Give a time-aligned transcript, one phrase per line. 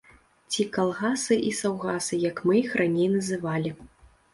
[0.53, 3.81] Ці калгасы і саўгасы, як мы іх раней называлі.